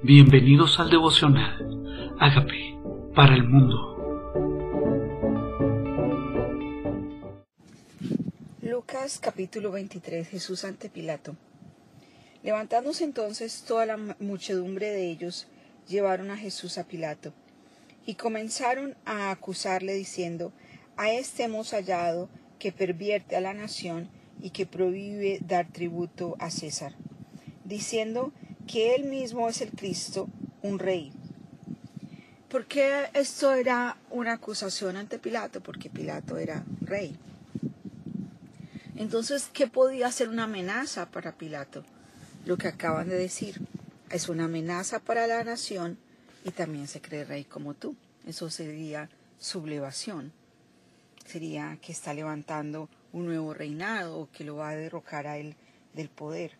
[0.00, 2.14] Bienvenidos al devocional.
[2.20, 2.78] Hágame
[3.16, 3.96] para el mundo.
[8.62, 11.34] Lucas capítulo 23 Jesús ante Pilato.
[12.44, 15.48] Levantándose entonces toda la muchedumbre de ellos,
[15.88, 17.32] llevaron a Jesús a Pilato,
[18.06, 20.52] y comenzaron a acusarle diciendo,
[20.96, 22.28] A este hemos hallado
[22.60, 24.08] que pervierte a la nación
[24.40, 26.94] y que prohíbe dar tributo a César,
[27.64, 28.32] diciendo
[28.68, 30.28] que él mismo es el Cristo,
[30.62, 31.10] un rey.
[32.48, 35.60] ¿Por qué esto era una acusación ante Pilato?
[35.60, 37.18] Porque Pilato era rey.
[38.94, 41.84] Entonces, ¿qué podía ser una amenaza para Pilato?
[42.44, 43.60] Lo que acaban de decir.
[44.10, 45.98] Es una amenaza para la nación
[46.44, 47.96] y también se cree rey como tú.
[48.26, 50.32] Eso sería sublevación.
[51.26, 55.56] Sería que está levantando un nuevo reinado o que lo va a derrocar a él
[55.94, 56.52] del poder.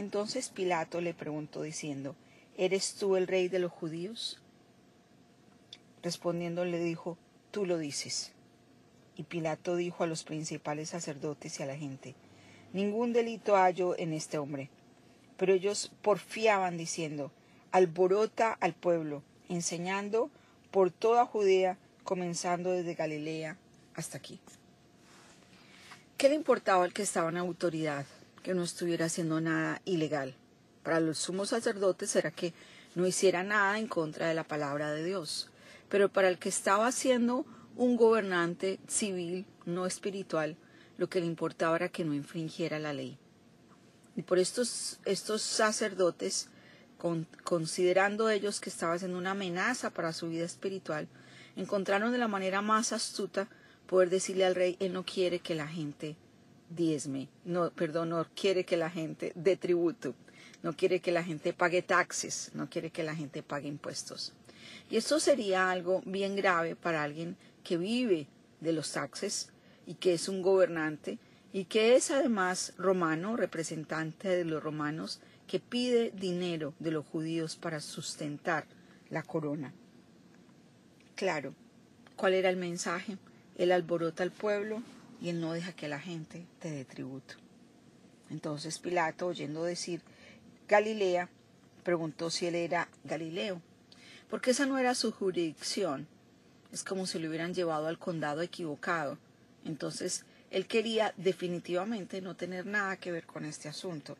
[0.00, 2.16] Entonces Pilato le preguntó diciendo,
[2.56, 4.40] ¿Eres tú el rey de los judíos?
[6.02, 7.18] Respondiendo le dijo,
[7.50, 8.32] Tú lo dices.
[9.14, 12.14] Y Pilato dijo a los principales sacerdotes y a la gente,
[12.72, 14.70] Ningún delito hallo en este hombre.
[15.36, 17.30] Pero ellos porfiaban diciendo,
[17.70, 20.30] Alborota al pueblo, enseñando
[20.70, 23.58] por toda Judea, comenzando desde Galilea
[23.94, 24.40] hasta aquí.
[26.16, 28.06] ¿Qué le importaba al que estaba en autoridad?
[28.42, 30.34] Que no estuviera haciendo nada ilegal.
[30.82, 32.54] Para los sumos sacerdotes era que
[32.94, 35.50] no hiciera nada en contra de la palabra de Dios.
[35.88, 37.44] Pero para el que estaba siendo
[37.76, 40.56] un gobernante civil, no espiritual,
[40.98, 43.18] lo que le importaba era que no infringiera la ley.
[44.16, 46.48] Y por estos, estos sacerdotes,
[47.44, 51.08] considerando ellos que estaba siendo una amenaza para su vida espiritual,
[51.56, 53.48] encontraron de la manera más astuta
[53.86, 56.16] poder decirle al rey, él no quiere que la gente
[56.70, 60.14] diezme, no, perdón, no quiere que la gente dé tributo,
[60.62, 64.32] no quiere que la gente pague taxes, no quiere que la gente pague impuestos.
[64.88, 68.26] Y esto sería algo bien grave para alguien que vive
[68.60, 69.50] de los taxes
[69.86, 71.18] y que es un gobernante
[71.52, 77.56] y que es además romano, representante de los romanos, que pide dinero de los judíos
[77.56, 78.66] para sustentar
[79.10, 79.72] la corona.
[81.16, 81.54] Claro,
[82.14, 83.18] ¿cuál era el mensaje?
[83.58, 84.82] Él alborota al pueblo,
[85.20, 87.34] y él no deja que la gente te dé tributo.
[88.30, 90.02] Entonces Pilato, oyendo decir
[90.68, 91.28] Galilea,
[91.82, 93.60] preguntó si él era Galileo,
[94.28, 96.06] porque esa no era su jurisdicción.
[96.72, 99.18] Es como si lo hubieran llevado al condado equivocado.
[99.64, 104.16] Entonces él quería definitivamente no tener nada que ver con este asunto.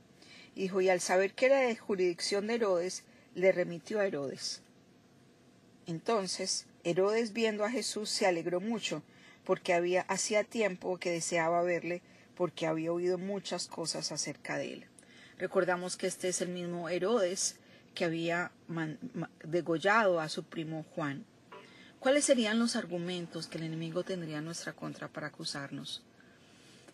[0.57, 4.63] dijo, y al saber que era de jurisdicción de Herodes, le remitió a Herodes.
[5.87, 9.03] Entonces Herodes, viendo a Jesús, se alegró mucho,
[9.45, 12.03] porque había hacía tiempo que deseaba verle,
[12.37, 14.85] porque había oído muchas cosas acerca de él.
[15.39, 17.57] Recordamos que este es el mismo Herodes
[17.95, 18.53] que había
[19.45, 21.25] degollado a su primo Juan.
[21.99, 26.03] ¿Cuáles serían los argumentos que el enemigo tendría en nuestra contra para acusarnos?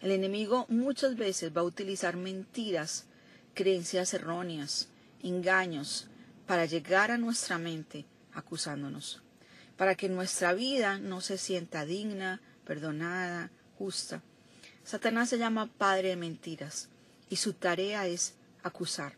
[0.01, 3.07] El enemigo muchas veces va a utilizar mentiras,
[3.55, 4.89] creencias erróneas,
[5.23, 6.09] engaños,
[6.47, 9.23] para llegar a nuestra mente acusándonos
[9.77, 14.23] para que nuestra vida no se sienta digna, perdonada, justa.
[14.85, 16.89] Satanás se llama padre de mentiras
[17.29, 19.15] y su tarea es acusar.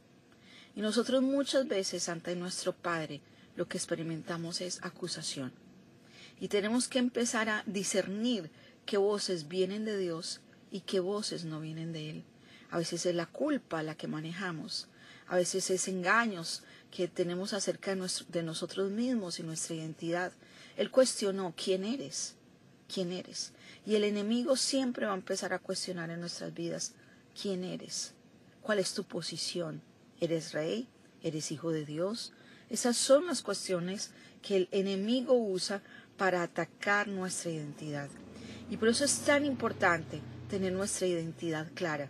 [0.75, 3.21] Y nosotros muchas veces ante nuestro Padre
[3.57, 5.53] lo que experimentamos es acusación.
[6.41, 8.51] Y tenemos que empezar a discernir
[8.87, 10.41] qué voces vienen de Dios
[10.71, 12.25] y qué voces no vienen de Él.
[12.71, 14.89] A veces es la culpa la que manejamos,
[15.27, 20.33] a veces es engaños que tenemos acerca de, nosotros mismos y nuestra identidad.
[20.79, 22.37] Él cuestionó quién eres,
[22.87, 23.53] quién eres.
[23.85, 26.93] Y el enemigo siempre va a empezar a cuestionar en nuestras vidas
[27.41, 28.15] quién eres,
[28.63, 29.83] cuál es tu posición.
[30.21, 30.87] ¿Eres rey?
[31.21, 32.33] ¿Eres hijo de Dios?
[32.71, 35.83] Esas son las cuestiones que el enemigo usa
[36.17, 38.09] para atacar nuestra identidad.
[38.71, 42.09] Y por eso es tan importante tener nuestra identidad clara,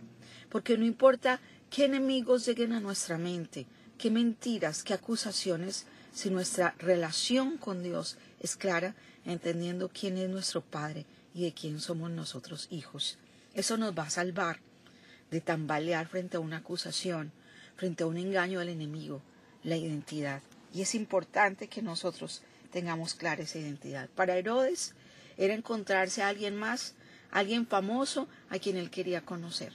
[0.49, 1.41] porque no importa
[1.71, 3.65] qué enemigos lleguen a nuestra mente,
[3.97, 8.95] qué mentiras, qué acusaciones, si nuestra relación con Dios es clara,
[9.25, 13.17] entendiendo quién es nuestro Padre y de quién somos nosotros hijos.
[13.53, 14.59] Eso nos va a salvar
[15.31, 17.31] de tambalear frente a una acusación,
[17.75, 19.21] frente a un engaño del enemigo,
[19.63, 20.41] la identidad.
[20.73, 22.41] Y es importante que nosotros
[22.71, 24.09] tengamos clara esa identidad.
[24.09, 24.93] Para Herodes
[25.37, 26.95] era encontrarse a alguien más,
[27.31, 29.73] alguien famoso a quien él quería conocer.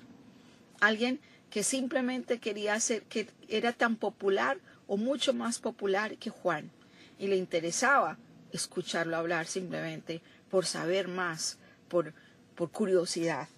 [0.80, 1.20] Alguien
[1.50, 6.70] que simplemente quería ser, que era tan popular o mucho más popular que Juan,
[7.18, 8.18] y le interesaba
[8.56, 11.58] escucharlo hablar simplemente por saber más,
[11.88, 12.14] por,
[12.54, 13.48] por curiosidad.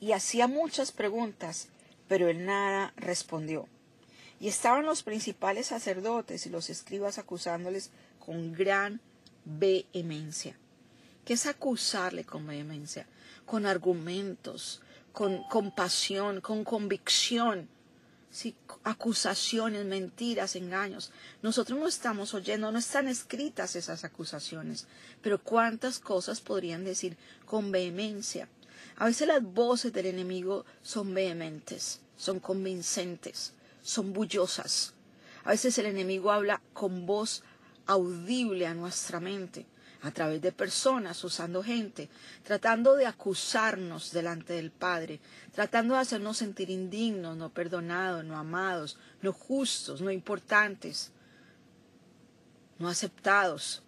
[0.00, 1.68] Y hacía muchas preguntas,
[2.08, 3.68] pero él nada respondió.
[4.40, 9.00] Y estaban los principales sacerdotes y los escribas acusándoles con gran
[9.44, 10.56] vehemencia.
[11.24, 13.06] ¿Qué es acusarle con vehemencia?
[13.44, 14.80] Con argumentos,
[15.12, 17.68] con compasión, con convicción.
[18.30, 18.54] Sí,
[18.84, 21.10] acusaciones, mentiras, engaños.
[21.42, 24.86] Nosotros no estamos oyendo, no están escritas esas acusaciones,
[25.22, 27.16] pero cuántas cosas podrían decir
[27.46, 28.48] con vehemencia.
[28.96, 33.52] A veces las voces del enemigo son vehementes, son convincentes
[33.88, 34.92] son bullosas.
[35.44, 37.42] A veces el enemigo habla con voz
[37.86, 39.64] audible a nuestra mente,
[40.02, 42.08] a través de personas, usando gente,
[42.44, 45.20] tratando de acusarnos delante del Padre,
[45.52, 51.10] tratando de hacernos sentir indignos, no perdonados, no amados, no justos, no importantes,
[52.78, 53.82] no aceptados.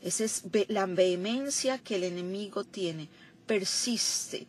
[0.00, 3.08] Esa es la vehemencia que el enemigo tiene.
[3.46, 4.46] Persiste,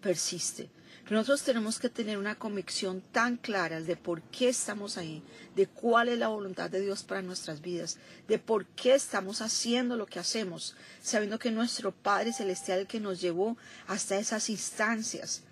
[0.00, 0.75] persiste
[1.14, 5.22] nosotros tenemos que tener una convicción tan clara de por qué estamos ahí,
[5.54, 9.96] de cuál es la voluntad de Dios para nuestras vidas, de por qué estamos haciendo
[9.96, 13.56] lo que hacemos, sabiendo que nuestro Padre Celestial que nos llevó
[13.86, 15.42] hasta esas instancias,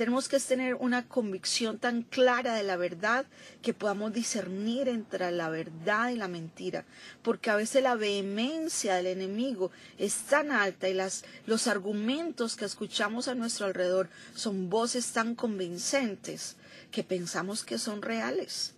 [0.00, 3.26] tenemos que tener una convicción tan clara de la verdad
[3.60, 6.86] que podamos discernir entre la verdad y la mentira,
[7.20, 12.64] porque a veces la vehemencia del enemigo es tan alta y las, los argumentos que
[12.64, 16.56] escuchamos a nuestro alrededor son voces tan convincentes
[16.90, 18.72] que pensamos que son reales.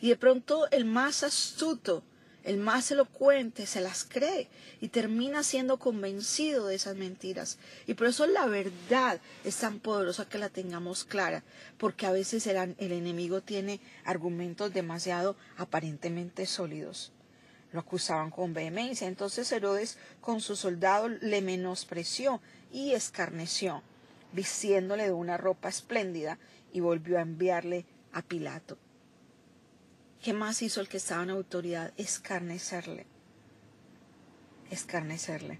[0.00, 2.04] Y de pronto el más astuto
[2.44, 4.48] el más elocuente se las cree
[4.80, 7.58] y termina siendo convencido de esas mentiras.
[7.86, 11.42] Y por eso la verdad es tan poderosa que la tengamos clara,
[11.78, 17.12] porque a veces el, el enemigo tiene argumentos demasiado aparentemente sólidos.
[17.72, 19.08] Lo acusaban con vehemencia.
[19.08, 23.82] Entonces Herodes con su soldado le menospreció y escarneció,
[24.32, 26.38] vistiéndole de una ropa espléndida,
[26.72, 28.76] y volvió a enviarle a Pilato.
[30.24, 31.92] ¿Qué más hizo el que estaba en autoridad?
[31.98, 33.04] Escarnecerle.
[34.70, 35.58] Escarnecerle.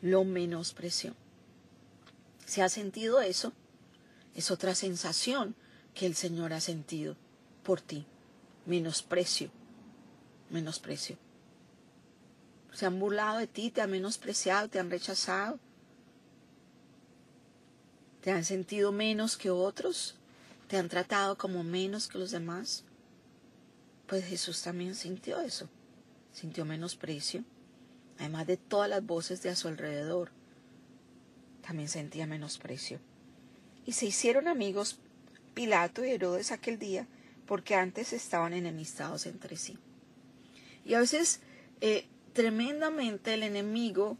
[0.00, 1.12] Lo menospreció.
[2.44, 3.52] ¿Se ha sentido eso?
[4.36, 5.56] Es otra sensación
[5.92, 7.16] que el Señor ha sentido
[7.64, 8.06] por ti.
[8.64, 9.50] Menosprecio.
[10.50, 11.18] Menosprecio.
[12.74, 15.58] Se han burlado de ti, te han menospreciado, te han rechazado.
[18.20, 20.14] ¿Te han sentido menos que otros?
[20.68, 22.84] ¿Te han tratado como menos que los demás?
[24.06, 25.68] Pues Jesús también sintió eso,
[26.32, 27.44] sintió menosprecio,
[28.18, 30.30] además de todas las voces de a su alrededor,
[31.66, 33.00] también sentía menosprecio.
[33.84, 35.00] Y se hicieron amigos
[35.54, 37.08] Pilato y Herodes aquel día,
[37.46, 39.78] porque antes estaban enemistados entre sí.
[40.84, 41.40] Y a veces
[41.80, 44.18] eh, tremendamente el enemigo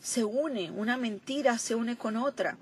[0.00, 2.58] se une, una mentira se une con otra,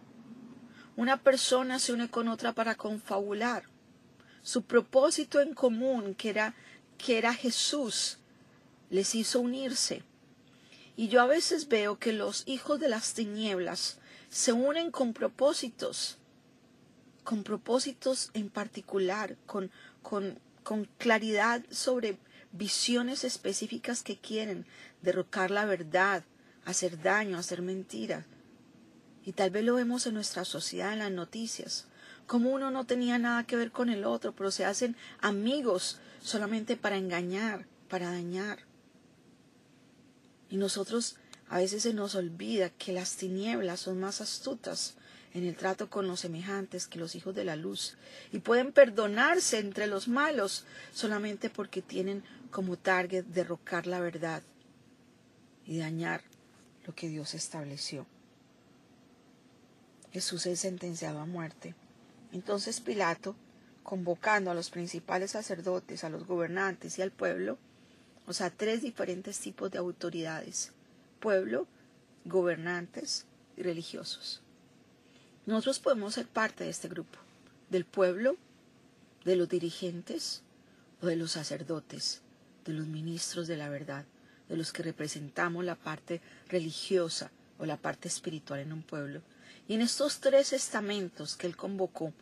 [0.97, 3.65] una persona se une con otra para confabular
[4.45, 6.55] su propósito en común, que era,
[6.99, 8.19] que era Jesús,
[8.91, 10.03] les hizo unirse.
[10.97, 13.99] Y yo a veces veo que los hijos de las tinieblas
[14.29, 16.19] se unen con propósitos,
[17.25, 19.71] con propósitos en particular, con,
[20.03, 22.19] con, con claridad sobre
[22.53, 24.67] visiones específicas que quieren,
[25.01, 26.23] derrocar la verdad,
[26.67, 28.27] hacer daño, hacer mentira.
[29.25, 31.87] Y tal vez lo vemos en nuestra sociedad, en las noticias
[32.27, 36.77] como uno no tenía nada que ver con el otro, pero se hacen amigos solamente
[36.77, 38.61] para engañar, para dañar.
[40.51, 41.17] Y nosotros
[41.49, 44.95] a veces se nos olvida que las tinieblas son más astutas
[45.35, 47.97] en el trato con los semejantes que los hijos de la luz,
[48.33, 54.43] y pueden perdonarse entre los malos solamente porque tienen como target derrocar la verdad
[55.67, 56.23] y dañar
[56.87, 58.07] lo que Dios estableció.
[60.13, 61.75] Jesús es sentenciado a muerte
[62.35, 63.37] entonces Pilato,
[63.83, 67.59] convocando a los principales sacerdotes, a los gobernantes y al pueblo,
[68.27, 70.73] o sea, tres diferentes tipos de autoridades,
[71.21, 71.67] pueblo,
[72.25, 73.27] gobernantes
[73.57, 74.41] y religiosos.
[75.47, 77.19] Nosotros podemos ser parte de este grupo,
[77.71, 78.37] del pueblo,
[79.25, 80.43] de los dirigentes
[81.03, 82.23] o de los sacerdotes,
[82.65, 84.07] de los ministros de la verdad,
[84.49, 89.21] de los que representamos la parte religiosa o la parte espiritual en un pueblo.
[89.67, 92.13] Y en estos tres estamentos que él convocó,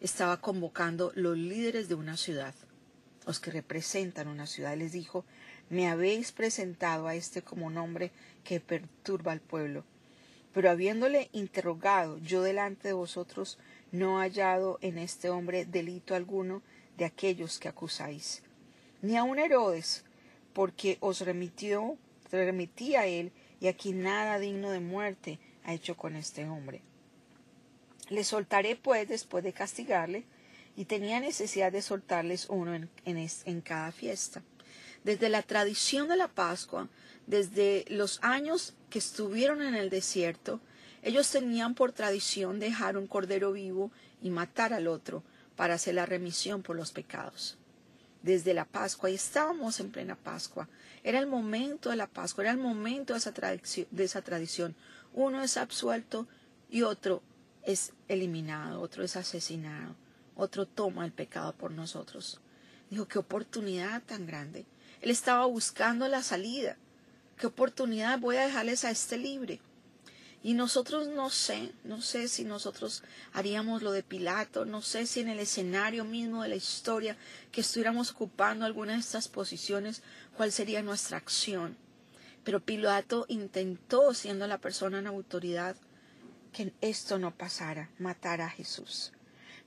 [0.00, 2.54] estaba convocando los líderes de una ciudad,
[3.26, 4.76] los que representan una ciudad.
[4.76, 5.24] Les dijo,
[5.70, 8.12] me habéis presentado a este como un hombre
[8.44, 9.84] que perturba al pueblo.
[10.52, 13.58] Pero habiéndole interrogado yo delante de vosotros,
[13.92, 16.62] no he hallado en este hombre delito alguno
[16.98, 18.42] de aquellos que acusáis,
[19.00, 20.04] ni aun Herodes,
[20.52, 21.96] porque os remitió,
[22.30, 26.82] remití a él, y aquí nada digno de muerte ha hecho con este hombre.
[28.10, 30.24] Le soltaré pues después de castigarle,
[30.76, 34.42] y tenía necesidad de soltarles uno en, en cada fiesta.
[35.04, 36.88] Desde la tradición de la Pascua,
[37.26, 40.60] desde los años que estuvieron en el desierto,
[41.02, 43.90] ellos tenían por tradición dejar un cordero vivo
[44.22, 45.22] y matar al otro
[45.56, 47.56] para hacer la remisión por los pecados.
[48.22, 50.68] Desde la Pascua, y estábamos en plena Pascua,
[51.02, 54.74] era el momento de la Pascua, era el momento de esa, tradición, de esa tradición.
[55.14, 56.26] Uno es absuelto
[56.68, 57.22] y otro
[57.62, 59.94] es eliminado, otro es asesinado,
[60.34, 62.40] otro toma el pecado por nosotros.
[62.90, 64.66] Dijo, qué oportunidad tan grande.
[65.00, 66.76] Él estaba buscando la salida.
[67.36, 69.60] Qué oportunidad voy a dejarles a este libre.
[70.42, 73.02] Y nosotros no sé, no sé si nosotros
[73.34, 77.16] haríamos lo de Pilato, no sé si en el escenario mismo de la historia
[77.52, 80.02] que estuviéramos ocupando alguna de estas posiciones,
[80.36, 81.76] cuál sería nuestra acción.
[82.42, 85.76] Pero Pilato intentó, siendo la persona en autoridad,
[86.52, 89.12] que esto no pasara, matar a Jesús.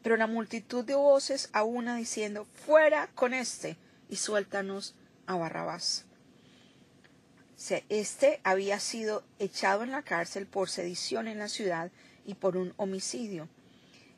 [0.01, 3.77] Pero la multitud de voces a una diciendo, fuera con este
[4.09, 6.05] y suéltanos a Barrabás.
[7.87, 11.91] Este había sido echado en la cárcel por sedición en la ciudad
[12.25, 13.47] y por un homicidio.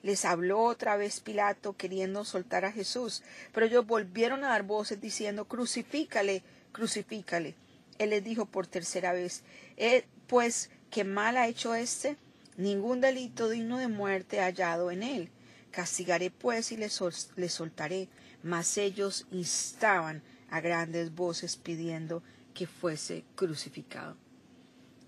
[0.02, 5.00] Les habló otra vez Pilato queriendo soltar a Jesús, pero ellos volvieron a dar voces
[5.00, 7.56] diciendo Crucifícale, crucifícale.
[8.00, 9.44] Él les dijo por tercera vez
[9.78, 12.18] eh, Pues, ¿qué mal ha hecho éste?
[12.58, 15.30] Ningún delito digno de muerte hallado en él.
[15.72, 18.08] Castigaré pues y le, soltaré.
[18.44, 24.16] Mas ellos instaban a grandes voces pidiendo que fuese crucificado.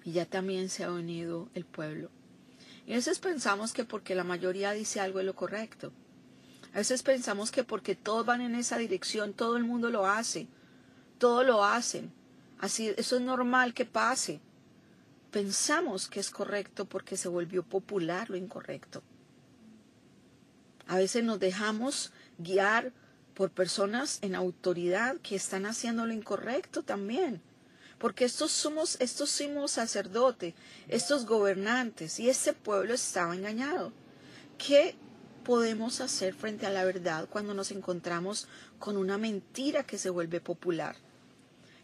[0.04, 2.10] Y ya también se ha unido el pueblo.
[2.86, 5.94] Y a veces pensamos que porque la mayoría dice algo es lo correcto.
[6.74, 10.48] A veces pensamos que porque todos van en esa dirección, todo el mundo lo hace.
[11.18, 12.12] Todo lo hacen.
[12.60, 14.42] Así, eso es normal que pase.
[15.38, 19.04] Pensamos que es correcto porque se volvió popular lo incorrecto.
[20.88, 22.92] A veces nos dejamos guiar
[23.36, 27.40] por personas en autoridad que están haciendo lo incorrecto también.
[28.00, 30.56] Porque estos somos, estos somos sacerdotes,
[30.88, 33.94] estos gobernantes y este pueblo estaba engañado.
[34.58, 34.96] ¿Qué
[35.44, 38.48] podemos hacer frente a la verdad cuando nos encontramos
[38.80, 40.96] con una mentira que se vuelve popular?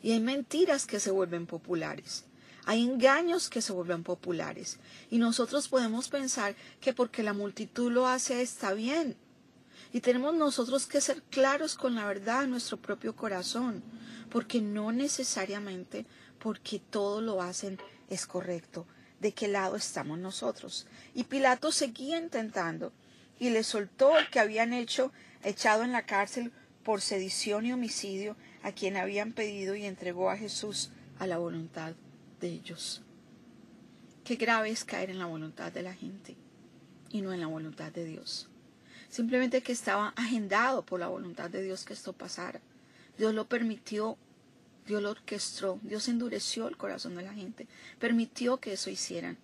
[0.02, 2.26] Y hay mentiras que se vuelven populares.
[2.66, 4.80] Hay engaños que se vuelven populares.
[5.10, 9.18] Y nosotros podemos pensar que porque la multitud lo hace está bien.
[9.92, 13.84] Y tenemos nosotros que ser claros con la verdad en nuestro propio corazón,
[14.30, 16.06] porque no necesariamente
[16.40, 17.78] porque todo lo hacen
[18.10, 18.88] es correcto.
[19.20, 20.88] ¿De qué lado estamos nosotros?
[21.14, 22.92] Y Pilato seguía intentando
[23.40, 25.12] y le soltó el que habían hecho,
[25.44, 26.52] echado en la cárcel
[26.84, 30.90] por sedición y homicidio, a quien habían pedido y entregó a Jesús
[31.20, 31.94] a la voluntad
[32.50, 33.02] ellos.
[34.24, 36.36] Qué grave es caer en la voluntad de la gente
[37.10, 38.50] y no en la voluntad de Dios
[39.14, 42.60] simplemente que estaba agendado por la voluntad de Dios que esto pasara.
[43.16, 44.18] Dios lo permitió,
[44.88, 47.68] Dios lo orquestó, Dios endureció el corazón de la gente,
[48.00, 49.38] permitió que eso hicieran.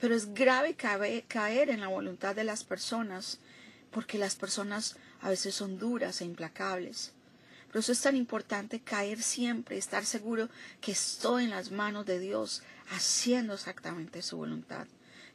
[0.00, 3.38] Pero es grave caer en la voluntad de las personas,
[3.92, 7.12] porque las personas a veces son duras e implacables.
[7.70, 10.48] Por eso es tan importante caer siempre, estar seguro
[10.80, 14.88] que estoy en las manos de Dios, haciendo exactamente su voluntad.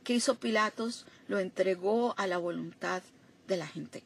[0.03, 1.05] ¿Qué hizo Pilatos?
[1.27, 3.01] Lo entregó a la voluntad
[3.47, 4.03] de la gente.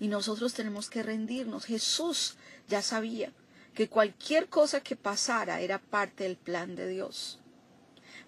[0.00, 1.64] Y nosotros tenemos que rendirnos.
[1.64, 2.36] Jesús
[2.68, 3.32] ya sabía
[3.74, 7.38] que cualquier cosa que pasara era parte del plan de Dios.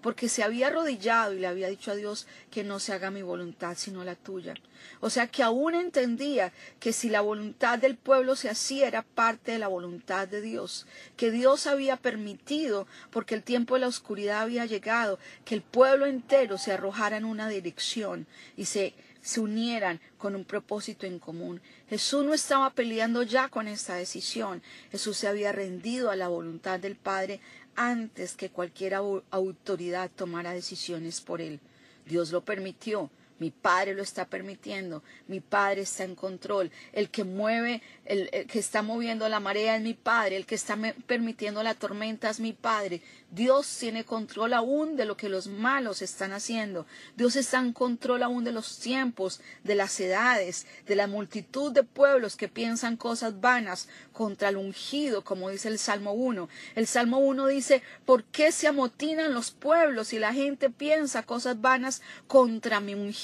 [0.05, 3.23] Porque se había arrodillado y le había dicho a Dios que no se haga mi
[3.23, 4.53] voluntad sino la tuya.
[5.01, 9.53] O sea que aún entendía que si la voluntad del pueblo se hacía era parte
[9.53, 14.43] de la voluntad de Dios, que Dios había permitido, porque el tiempo de la oscuridad
[14.43, 18.27] había llegado, que el pueblo entero se arrojara en una dirección
[18.59, 18.93] y se
[19.25, 21.63] se unieran con un propósito en común.
[21.89, 24.63] Jesús no estaba peleando ya con esta decisión.
[24.93, 27.41] Jesús se había rendido a la voluntad del Padre
[27.77, 31.61] antes que cualquier autoridad tomara decisiones por él.
[32.07, 37.25] Dios lo permitió, mi Padre lo está permitiendo, mi Padre está en control, el que
[37.25, 41.75] mueve, el, que está moviendo la marea es mi Padre, el que está permitiendo la
[41.75, 43.03] tormenta es mi Padre.
[43.31, 46.87] Dios tiene control aún de lo que los malos están haciendo.
[47.17, 51.83] Dios está en control aún de los tiempos, de las edades, de la multitud de
[51.83, 56.49] pueblos que piensan cosas vanas contra el ungido, como dice el Salmo 1.
[56.77, 61.61] El Salmo 1 dice, ¿por qué se amotinan los pueblos y la gente piensa cosas
[61.61, 63.24] vanas contra mi ungido?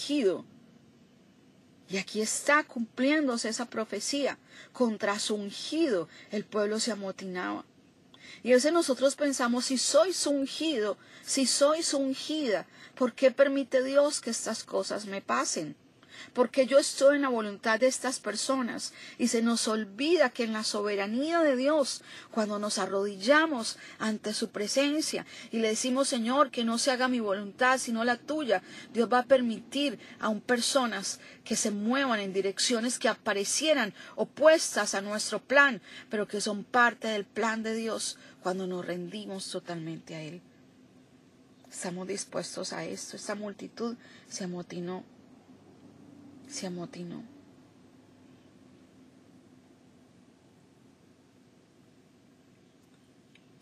[1.88, 4.38] Y aquí está cumpliéndose esa profecía.
[4.72, 7.64] Contra su ungido el pueblo se amotinaba.
[8.42, 14.30] Y a nosotros pensamos, si soy ungido, si soy ungida, ¿por qué permite Dios que
[14.30, 15.76] estas cosas me pasen?
[16.32, 20.52] Porque yo estoy en la voluntad de estas personas y se nos olvida que en
[20.52, 26.64] la soberanía de Dios, cuando nos arrodillamos ante su presencia y le decimos, Señor, que
[26.64, 28.62] no se haga mi voluntad sino la tuya,
[28.92, 35.00] Dios va a permitir aún personas que se muevan en direcciones que aparecieran opuestas a
[35.00, 40.22] nuestro plan, pero que son parte del plan de Dios cuando nos rendimos totalmente a
[40.22, 40.42] Él.
[41.70, 43.16] Estamos dispuestos a esto.
[43.16, 43.96] Esta multitud
[44.28, 45.04] se amotinó
[46.50, 47.22] se amotinó.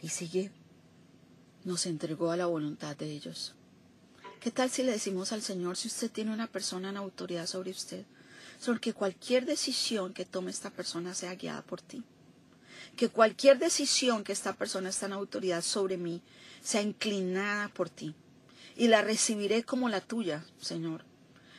[0.00, 0.50] Y sigue,
[1.64, 3.54] nos entregó a la voluntad de ellos.
[4.40, 7.72] ¿Qué tal si le decimos al Señor, si usted tiene una persona en autoridad sobre
[7.72, 8.04] usted,
[8.60, 12.04] sobre que cualquier decisión que tome esta persona sea guiada por ti?
[12.96, 16.22] Que cualquier decisión que esta persona está en autoridad sobre mí
[16.62, 18.14] sea inclinada por ti.
[18.76, 21.07] Y la recibiré como la tuya, Señor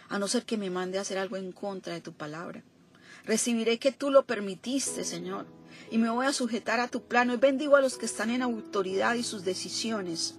[0.09, 2.63] a no ser que me mande a hacer algo en contra de tu palabra.
[3.25, 5.45] Recibiré que tú lo permitiste, Señor,
[5.91, 7.33] y me voy a sujetar a tu plano.
[7.33, 10.35] Hoy bendigo a los que están en autoridad y sus decisiones.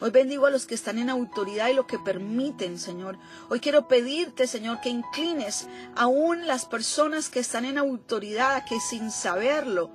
[0.00, 3.16] Hoy bendigo a los que están en autoridad y lo que permiten, Señor.
[3.48, 9.10] Hoy quiero pedirte, Señor, que inclines aún las personas que están en autoridad, que sin
[9.10, 9.90] saberlo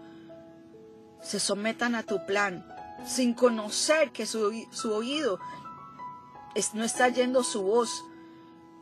[1.22, 2.66] se sometan a tu plan,
[3.06, 5.40] sin conocer que su, su oído
[6.74, 8.04] no está yendo su voz,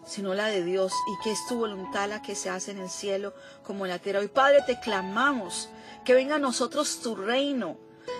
[0.09, 2.89] sino la de Dios, y que es tu voluntad la que se hace en el
[2.89, 4.19] cielo como en la tierra.
[4.19, 5.69] Hoy, Padre, te clamamos
[6.03, 7.77] que venga a nosotros tu reino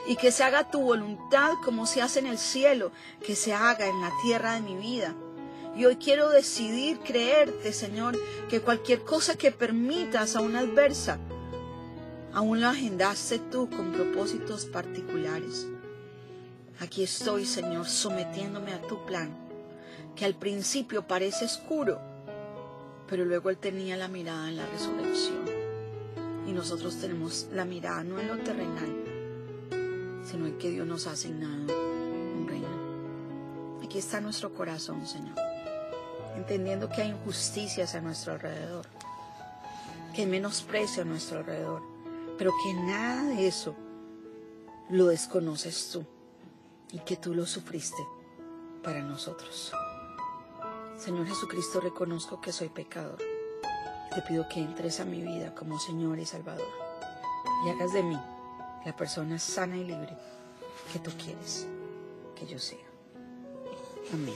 [0.08, 2.92] y que se haga tu voluntad como se hace en el cielo,
[3.26, 5.16] que se haga en la tierra de mi vida.
[5.76, 8.16] Y hoy quiero decidir creerte, Señor,
[8.50, 11.18] que cualquier cosa que permitas a una adversa,
[12.34, 15.66] aún la agendaste tú con propósitos particulares.
[16.80, 19.49] Aquí estoy, Señor, sometiéndome a tu plan
[20.16, 22.00] que al principio parece oscuro,
[23.08, 25.46] pero luego Él tenía la mirada en la resurrección.
[26.48, 29.04] Y nosotros tenemos la mirada no en lo terrenal,
[30.24, 33.80] sino en que Dios nos ha asignado un reino.
[33.84, 35.36] Aquí está nuestro corazón, Señor,
[36.36, 38.86] entendiendo que hay injusticias a nuestro alrededor,
[40.14, 41.82] que hay menosprecio a nuestro alrededor,
[42.38, 43.76] pero que nada de eso
[44.90, 46.06] lo desconoces tú
[46.92, 48.02] y que tú lo sufriste
[48.84, 49.72] para nosotros.
[51.00, 53.20] Señor Jesucristo, reconozco que soy pecador.
[54.14, 56.68] Te pido que entres a mi vida como Señor y Salvador
[57.66, 58.20] y hagas de mí
[58.86, 60.18] la persona sana y libre
[60.92, 61.68] que tú quieres
[62.36, 62.86] que yo sea.
[64.14, 64.36] Amén.